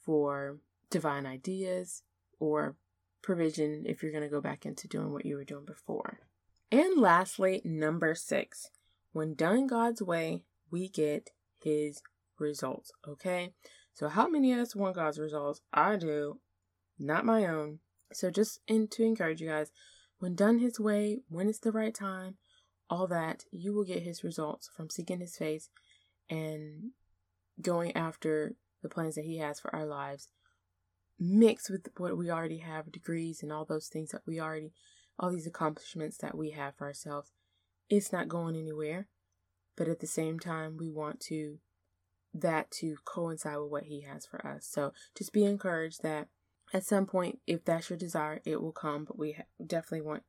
for 0.00 0.58
divine 0.88 1.26
ideas, 1.26 2.02
or 2.38 2.76
provision 3.22 3.84
if 3.86 4.02
you're 4.02 4.12
going 4.12 4.24
to 4.24 4.30
go 4.30 4.40
back 4.40 4.64
into 4.64 4.88
doing 4.88 5.12
what 5.12 5.26
you 5.26 5.36
were 5.36 5.44
doing 5.44 5.66
before. 5.66 6.20
And 6.72 7.00
lastly, 7.00 7.60
number 7.64 8.14
six, 8.14 8.70
when 9.12 9.34
done 9.34 9.66
God's 9.66 10.00
way, 10.00 10.44
we 10.70 10.88
get 10.88 11.30
his 11.58 12.00
results. 12.38 12.92
Okay. 13.06 13.52
So, 13.94 14.08
how 14.08 14.28
many 14.28 14.52
of 14.52 14.60
us 14.60 14.76
want 14.76 14.94
God's 14.94 15.18
results? 15.18 15.60
I 15.72 15.96
do, 15.96 16.38
not 16.98 17.26
my 17.26 17.46
own. 17.46 17.80
So, 18.12 18.30
just 18.30 18.60
in 18.68 18.88
to 18.88 19.02
encourage 19.02 19.40
you 19.40 19.48
guys, 19.48 19.72
when 20.20 20.34
done 20.34 20.60
His 20.60 20.78
way, 20.78 21.22
when 21.28 21.48
it's 21.48 21.58
the 21.58 21.72
right 21.72 21.94
time, 21.94 22.36
all 22.88 23.06
that, 23.08 23.44
you 23.50 23.72
will 23.72 23.84
get 23.84 24.02
His 24.02 24.22
results 24.22 24.70
from 24.74 24.88
seeking 24.88 25.20
His 25.20 25.36
face 25.36 25.68
and 26.28 26.92
going 27.60 27.96
after 27.96 28.54
the 28.82 28.88
plans 28.88 29.16
that 29.16 29.24
He 29.24 29.38
has 29.38 29.58
for 29.58 29.74
our 29.74 29.86
lives, 29.86 30.28
mixed 31.18 31.68
with 31.68 31.88
what 31.96 32.16
we 32.16 32.30
already 32.30 32.58
have 32.58 32.92
degrees 32.92 33.42
and 33.42 33.52
all 33.52 33.64
those 33.64 33.88
things 33.88 34.10
that 34.10 34.22
we 34.26 34.40
already, 34.40 34.72
all 35.18 35.30
these 35.30 35.46
accomplishments 35.46 36.16
that 36.18 36.36
we 36.36 36.50
have 36.50 36.76
for 36.76 36.86
ourselves. 36.86 37.32
It's 37.88 38.12
not 38.12 38.28
going 38.28 38.56
anywhere. 38.56 39.08
But 39.76 39.88
at 39.88 40.00
the 40.00 40.06
same 40.06 40.38
time, 40.38 40.76
we 40.78 40.90
want 40.90 41.20
to 41.20 41.58
that 42.34 42.70
to 42.70 42.96
coincide 43.04 43.58
with 43.58 43.70
what 43.70 43.84
he 43.84 44.02
has 44.02 44.26
for 44.26 44.46
us. 44.46 44.66
So 44.70 44.92
just 45.16 45.32
be 45.32 45.44
encouraged 45.44 46.02
that 46.02 46.28
at 46.72 46.84
some 46.84 47.06
point, 47.06 47.38
if 47.46 47.64
that's 47.64 47.90
your 47.90 47.98
desire, 47.98 48.40
it 48.44 48.60
will 48.60 48.72
come. 48.72 49.04
But 49.04 49.18
we 49.18 49.36
definitely 49.64 50.06
want 50.06 50.22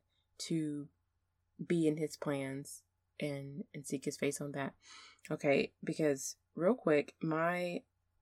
to 0.47 0.87
be 1.65 1.87
in 1.87 1.97
his 1.97 2.17
plans 2.17 2.81
and 3.19 3.63
and 3.73 3.85
seek 3.85 4.05
his 4.05 4.17
face 4.17 4.41
on 4.41 4.51
that. 4.53 4.73
Okay, 5.29 5.73
because 5.83 6.35
real 6.55 6.73
quick, 6.73 7.13
my 7.21 7.81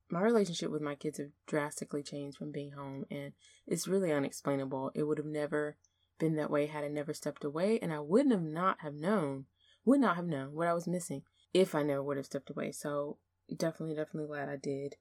my 0.10 0.22
relationship 0.22 0.72
with 0.72 0.82
my 0.82 0.96
kids 0.96 1.20
have 1.20 1.30
drastically 1.48 2.04
changed 2.04 2.38
from 2.38 2.52
being 2.52 2.72
home, 2.72 3.06
and 3.10 3.34
it's 3.68 3.88
really 3.88 4.12
unexplainable. 4.12 4.92
It 4.96 5.04
would 5.04 5.18
have 5.18 5.28
never 5.28 5.78
been 6.20 6.36
that 6.36 6.52
way 6.52 6.66
had 6.66 6.84
I 6.84 6.90
never 6.90 7.14
stepped 7.14 7.44
away, 7.44 7.80
and 7.80 7.94
I 7.94 8.00
wouldn't 8.00 8.34
have 8.34 8.44
not 8.44 8.82
have 8.82 8.96
known, 8.96 9.46
would 9.86 10.02
not 10.02 10.18
have 10.18 10.28
known 10.28 10.54
what 10.54 10.68
I 10.68 10.74
was 10.74 10.88
missing 10.88 11.24
if 11.54 11.74
I 11.74 11.84
never 11.84 12.04
would 12.04 12.18
have 12.18 12.26
stepped 12.26 12.50
away. 12.50 12.72
So 12.72 13.18
definitely, 13.56 13.96
definitely 13.96 14.28
glad 14.28 14.50
I 14.50 14.58
did. 14.58 14.96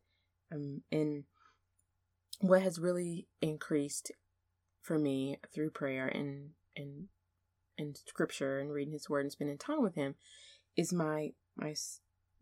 Um, 0.53 0.83
and 0.93 1.25
what 2.41 2.63
has 2.63 2.79
really 2.79 3.27
increased 3.41 4.13
for 4.83 4.99
me 4.99 5.39
through 5.53 5.71
prayer 5.71 6.07
and 6.07 6.51
and 6.77 7.09
and 7.77 7.97
scripture 8.07 8.59
and 8.59 8.73
reading 8.73 8.93
His 8.93 9.09
Word 9.09 9.21
and 9.21 9.33
spending 9.33 9.59
time 9.59 9.83
with 9.83 9.95
Him 9.95 10.15
is 10.77 10.93
my 10.93 11.33
my 11.57 11.75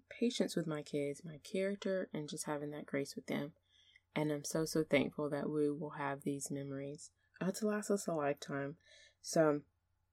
patience 0.08 0.54
with 0.54 0.66
my 0.66 0.82
kids, 0.82 1.22
my 1.24 1.38
character, 1.42 2.08
and 2.12 2.28
just 2.28 2.46
having 2.46 2.70
that 2.70 2.86
grace 2.86 3.16
with 3.16 3.26
them. 3.26 3.52
And 4.14 4.32
I'm 4.32 4.44
so 4.44 4.64
so 4.64 4.84
thankful 4.84 5.28
that 5.30 5.50
we 5.50 5.70
will 5.70 5.94
have 5.98 6.22
these 6.22 6.50
memories 6.50 7.10
uh, 7.40 7.50
to 7.52 7.66
last 7.66 7.90
us 7.90 8.06
a 8.06 8.12
lifetime. 8.12 8.76
So 9.22 9.60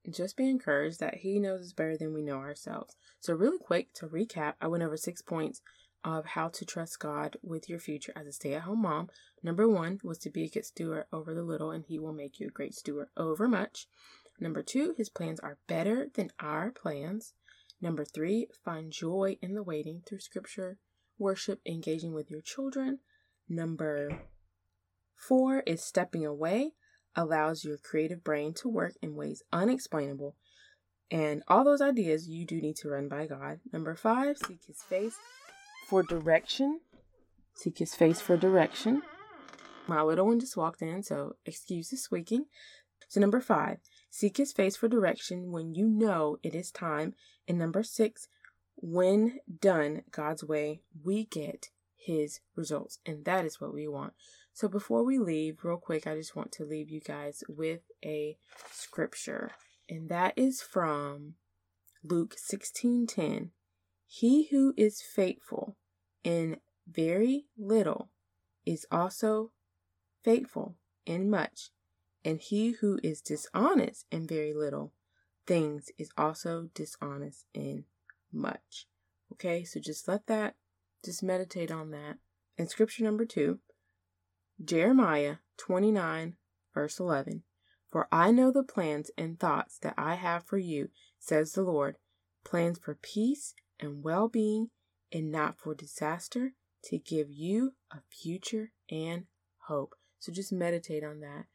just 0.10 0.36
be 0.36 0.50
encouraged 0.50 1.00
that 1.00 1.16
He 1.16 1.40
knows 1.40 1.62
us 1.62 1.74
better 1.74 1.98
than 1.98 2.14
we 2.14 2.22
know 2.22 2.38
ourselves. 2.38 2.96
So, 3.20 3.34
really 3.34 3.60
quick 3.60 3.94
to 3.96 4.08
recap, 4.08 4.54
I 4.60 4.68
went 4.68 4.84
over 4.84 4.98
six 4.98 5.22
points 5.22 5.62
of 6.04 6.26
how 6.26 6.50
to 6.50 6.66
trust 6.66 7.00
God 7.00 7.38
with 7.42 7.70
your 7.70 7.80
future 7.80 8.14
as 8.16 8.28
a 8.28 8.32
stay 8.32 8.54
at 8.54 8.64
home 8.64 8.82
mom. 8.82 9.10
Number 9.42 9.68
one 9.68 10.00
was 10.04 10.18
to 10.20 10.30
be 10.30 10.44
a 10.44 10.50
good 10.50 10.66
steward 10.66 11.06
over 11.12 11.34
the 11.34 11.44
little, 11.44 11.72
and 11.72 11.86
He 11.88 12.00
will 12.00 12.14
make 12.14 12.40
you 12.40 12.48
a 12.48 12.52
great 12.52 12.74
steward 12.74 13.08
over 13.16 13.48
much. 13.48 13.88
Number 14.40 14.62
two, 14.62 14.94
His 14.98 15.10
plans 15.10 15.40
are 15.40 15.58
better 15.68 16.08
than 16.14 16.32
our 16.40 16.72
plans. 16.72 17.34
Number 17.82 18.06
three, 18.06 18.48
find 18.64 18.92
joy 18.92 19.38
in 19.42 19.54
the 19.54 19.64
waiting 19.64 20.02
through 20.06 20.20
scripture, 20.20 20.78
worship, 21.18 21.62
engaging 21.66 22.14
with 22.14 22.32
your 22.32 22.42
children. 22.42 23.00
Number 23.50 24.22
four 25.16 25.60
is 25.62 25.84
stepping 25.84 26.26
away, 26.26 26.74
allows 27.16 27.64
your 27.64 27.78
creative 27.78 28.24
brain 28.24 28.54
to 28.56 28.70
work 28.70 28.94
in 29.02 29.16
ways 29.16 29.44
unexplainable. 29.52 30.36
And 31.12 31.44
all 31.48 31.64
those 31.64 31.82
ideas 31.82 32.28
you 32.28 32.46
do 32.46 32.60
need 32.60 32.78
to 32.78 32.90
run 32.90 33.08
by 33.08 33.28
God. 33.28 33.60
Number 33.72 33.96
five, 33.96 34.38
seek 34.38 34.62
His 34.66 34.82
face 34.82 35.18
for 35.86 36.04
direction. 36.04 36.80
Seek 37.54 37.78
his 37.78 37.96
face 37.96 38.20
for 38.20 38.38
direction. 38.38 39.02
My 39.88 40.02
little 40.02 40.26
one 40.26 40.40
just 40.40 40.58
walked 40.58 40.82
in, 40.82 41.04
so 41.04 41.36
excuse 41.46 41.90
the 41.90 41.98
squeaking. 41.98 42.46
So, 43.10 43.20
number 43.20 43.42
five, 43.42 43.78
seek 44.10 44.38
his 44.38 44.54
face 44.54 44.76
for 44.76 44.88
direction 44.88 45.52
when 45.52 45.76
you 45.76 45.88
know 45.88 46.38
it 46.42 46.56
is 46.56 46.72
time. 46.72 47.14
And 47.48 47.60
number 47.60 47.84
six, 47.84 48.28
when 48.76 49.40
done 49.60 50.04
God's 50.10 50.44
way, 50.44 50.82
we 51.04 51.26
get 51.26 51.70
his 51.96 52.40
results. 52.56 53.00
And 53.06 53.26
that 53.26 53.46
is 53.46 53.62
what 53.62 53.74
we 53.74 53.88
want. 53.88 54.14
So, 54.54 54.68
before 54.68 55.04
we 55.04 55.20
leave, 55.20 55.64
real 55.64 55.78
quick, 55.78 56.08
I 56.08 56.16
just 56.16 56.36
want 56.36 56.52
to 56.54 56.66
leave 56.66 56.90
you 56.90 57.02
guys 57.02 57.44
with 57.48 57.82
a 58.04 58.38
scripture. 58.72 59.52
And 59.90 60.10
that 60.10 60.34
is 60.38 60.62
from 60.62 61.36
Luke 62.04 62.36
16 62.38 63.06
10. 63.06 63.52
He 64.16 64.44
who 64.52 64.76
is 64.78 65.02
faithful 65.02 65.76
in 66.24 66.58
very 66.88 67.48
little 67.58 68.12
is 68.64 68.86
also 68.92 69.52
faithful 70.22 70.78
in 71.04 71.32
much, 71.32 71.72
and 72.24 72.40
he 72.40 72.74
who 72.74 73.00
is 73.02 73.22
dishonest 73.22 74.06
in 74.12 74.28
very 74.28 74.54
little 74.54 74.94
things 75.48 75.90
is 75.98 76.12
also 76.16 76.70
dishonest 76.76 77.48
in 77.56 77.86
much. 78.32 78.86
Okay, 79.32 79.64
so 79.64 79.80
just 79.80 80.08
let 80.08 80.28
that, 80.28 80.58
just 81.04 81.24
meditate 81.24 81.72
on 81.72 81.90
that. 81.90 82.20
And 82.56 82.70
scripture 82.70 83.04
number 83.04 83.26
two, 83.26 83.62
Jeremiah 84.64 85.38
29, 85.58 86.36
verse 86.72 87.00
11. 87.00 87.42
For 87.90 88.08
I 88.12 88.30
know 88.30 88.52
the 88.52 88.62
plans 88.62 89.10
and 89.18 89.40
thoughts 89.40 89.80
that 89.80 89.96
I 89.98 90.14
have 90.14 90.44
for 90.46 90.60
you, 90.60 90.92
says 91.18 91.54
the 91.54 91.64
Lord 91.64 91.98
plans 92.44 92.78
for 92.78 92.94
peace 92.94 93.56
and 93.80 94.04
well 94.04 94.28
being, 94.28 94.70
and 95.12 95.32
not 95.32 95.58
for 95.58 95.76
disaster, 95.76 96.54
to 96.86 96.98
give 96.98 97.30
you 97.30 97.74
a 97.92 98.00
future 98.10 98.72
and 98.90 99.26
hope. 99.68 99.96
So 100.20 100.32
just 100.32 100.52
meditate 100.52 101.04
on 101.04 101.20
that 101.22 101.46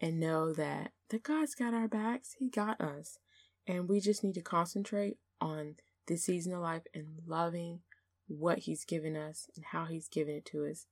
and 0.00 0.20
know 0.20 0.52
that, 0.52 0.92
that 1.10 1.22
God's 1.22 1.54
got 1.54 1.74
our 1.74 1.88
backs, 1.88 2.36
He 2.38 2.48
got 2.48 2.80
us. 2.80 3.18
And 3.66 3.88
we 3.88 4.00
just 4.00 4.24
need 4.24 4.34
to 4.34 4.40
concentrate 4.40 5.18
on 5.40 5.76
this 6.06 6.24
season 6.24 6.54
of 6.54 6.60
life 6.60 6.82
and 6.94 7.06
loving 7.26 7.80
what 8.26 8.60
He's 8.60 8.84
given 8.84 9.16
us 9.16 9.48
and 9.56 9.64
how 9.72 9.86
He's 9.86 10.08
given 10.08 10.36
it 10.36 10.46
to 10.46 10.66
us 10.66 10.86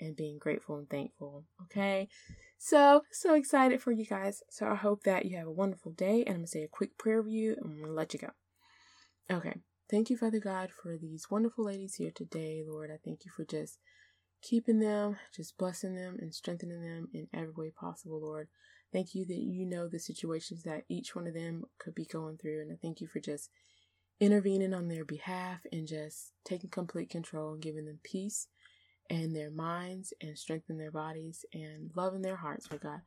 and 0.00 0.16
being 0.16 0.38
grateful 0.38 0.76
and 0.76 0.88
thankful. 0.88 1.44
Okay. 1.64 2.08
So, 2.58 3.02
so 3.12 3.34
excited 3.34 3.82
for 3.82 3.92
you 3.92 4.06
guys. 4.06 4.42
So 4.50 4.66
I 4.66 4.74
hope 4.74 5.02
that 5.04 5.26
you 5.26 5.36
have 5.36 5.46
a 5.46 5.52
wonderful 5.52 5.92
day. 5.92 6.20
And 6.20 6.28
I'm 6.28 6.34
going 6.36 6.44
to 6.44 6.50
say 6.50 6.62
a 6.62 6.68
quick 6.68 6.96
prayer 6.98 7.22
for 7.22 7.28
you 7.28 7.52
and 7.52 7.64
I'm 7.64 7.76
going 7.76 7.86
to 7.86 7.92
let 7.92 8.14
you 8.14 8.20
go. 8.20 8.30
Okay. 9.30 9.54
Thank 9.90 10.08
you, 10.08 10.16
Father 10.16 10.38
God, 10.38 10.70
for 10.70 10.96
these 10.96 11.26
wonderful 11.32 11.64
ladies 11.64 11.96
here 11.96 12.12
today, 12.14 12.62
Lord. 12.64 12.92
I 12.92 12.98
thank 13.04 13.24
you 13.24 13.32
for 13.36 13.44
just 13.44 13.80
keeping 14.40 14.78
them, 14.78 15.16
just 15.34 15.58
blessing 15.58 15.96
them 15.96 16.16
and 16.20 16.32
strengthening 16.32 16.80
them 16.80 17.08
in 17.12 17.26
every 17.34 17.52
way 17.56 17.70
possible, 17.70 18.20
Lord. 18.20 18.46
Thank 18.92 19.16
you 19.16 19.24
that 19.24 19.34
you 19.34 19.66
know 19.66 19.88
the 19.88 19.98
situations 19.98 20.62
that 20.62 20.84
each 20.88 21.16
one 21.16 21.26
of 21.26 21.34
them 21.34 21.64
could 21.80 21.96
be 21.96 22.04
going 22.04 22.36
through. 22.36 22.60
And 22.60 22.70
I 22.70 22.76
thank 22.80 23.00
you 23.00 23.08
for 23.08 23.18
just 23.18 23.50
intervening 24.20 24.72
on 24.74 24.86
their 24.86 25.04
behalf 25.04 25.62
and 25.72 25.88
just 25.88 26.34
taking 26.44 26.70
complete 26.70 27.10
control 27.10 27.54
and 27.54 27.62
giving 27.62 27.86
them 27.86 27.98
peace 28.04 28.46
and 29.10 29.34
their 29.34 29.50
minds 29.50 30.12
and 30.20 30.38
strengthen 30.38 30.78
their 30.78 30.92
bodies 30.92 31.44
and 31.52 31.90
love 31.96 32.14
in 32.14 32.22
their 32.22 32.36
hearts, 32.36 32.68
Lord 32.70 32.82
God. 32.82 33.00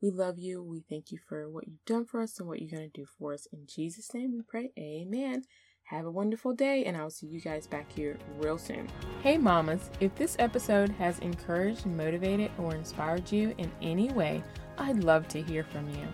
We 0.00 0.10
love 0.10 0.38
you. 0.38 0.62
We 0.62 0.84
thank 0.88 1.12
you 1.12 1.18
for 1.28 1.50
what 1.50 1.68
you've 1.68 1.84
done 1.84 2.06
for 2.06 2.22
us 2.22 2.38
and 2.38 2.48
what 2.48 2.62
you're 2.62 2.70
going 2.70 2.90
to 2.90 3.00
do 3.00 3.06
for 3.18 3.34
us. 3.34 3.46
In 3.52 3.66
Jesus' 3.66 4.14
name 4.14 4.32
we 4.32 4.40
pray. 4.40 4.72
Amen. 4.78 5.42
Have 5.90 6.06
a 6.06 6.10
wonderful 6.10 6.52
day, 6.52 6.84
and 6.84 6.96
I'll 6.96 7.10
see 7.10 7.26
you 7.26 7.40
guys 7.40 7.66
back 7.66 7.90
here 7.90 8.16
real 8.38 8.58
soon. 8.58 8.88
Hey, 9.24 9.36
mamas, 9.36 9.90
if 9.98 10.14
this 10.14 10.36
episode 10.38 10.90
has 10.90 11.18
encouraged, 11.18 11.84
motivated, 11.84 12.52
or 12.58 12.76
inspired 12.76 13.32
you 13.32 13.52
in 13.58 13.72
any 13.82 14.08
way, 14.12 14.40
I'd 14.78 15.02
love 15.02 15.26
to 15.30 15.42
hear 15.42 15.64
from 15.64 15.88
you. 15.90 16.06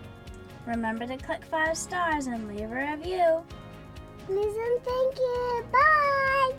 Remember 0.65 1.05
to 1.05 1.15
click 1.17 1.45
five 1.45 1.77
stars 1.77 2.25
and 2.25 2.47
leave 2.47 2.71
a 2.71 2.95
review. 2.95 3.43
Please 4.25 4.55
and 4.57 4.83
thank 4.83 5.19
you. 5.19 5.65
Bye. 5.71 6.53